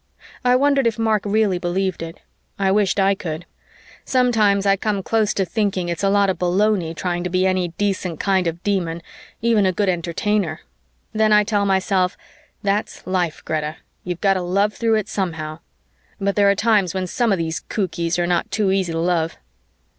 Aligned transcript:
I 0.43 0.55
wondered 0.55 0.87
if 0.87 0.97
Mark 0.97 1.21
really 1.25 1.59
believed 1.59 2.01
it. 2.01 2.21
I 2.57 2.71
wished 2.71 2.99
I 2.99 3.13
could. 3.13 3.45
Sometimes 4.03 4.65
I 4.65 4.75
come 4.75 5.03
close 5.03 5.31
to 5.35 5.45
thinking 5.45 5.89
it's 5.89 6.01
a 6.01 6.09
lot 6.09 6.27
of 6.31 6.39
baloney 6.39 6.95
trying 6.95 7.23
to 7.23 7.29
be 7.29 7.45
any 7.45 7.67
decent 7.77 8.19
kind 8.19 8.47
of 8.47 8.63
Demon, 8.63 9.03
even 9.43 9.63
a 9.67 9.71
good 9.71 9.89
Entertainer. 9.89 10.61
Then 11.13 11.31
I 11.31 11.43
tell 11.43 11.67
myself, 11.67 12.17
"That's 12.63 13.05
life, 13.05 13.45
Greta. 13.45 13.75
You've 14.03 14.21
got 14.21 14.33
to 14.33 14.41
love 14.41 14.73
through 14.73 14.95
it 14.95 15.07
somehow." 15.07 15.59
But 16.19 16.35
there 16.35 16.49
are 16.49 16.55
times 16.55 16.95
when 16.95 17.05
some 17.05 17.31
of 17.31 17.37
these 17.37 17.59
cookies 17.59 18.17
are 18.17 18.25
not 18.25 18.49
too 18.49 18.71
easy 18.71 18.93
to 18.93 18.99
love. 18.99 19.37